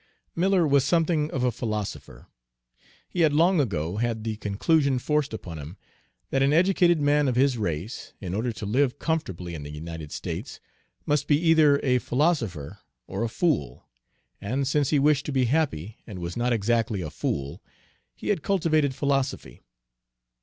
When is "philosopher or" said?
11.99-13.21